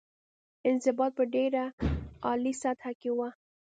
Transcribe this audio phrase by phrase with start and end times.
[0.69, 1.63] انضباط په ډېره
[2.25, 3.29] عالي سطح کې وه.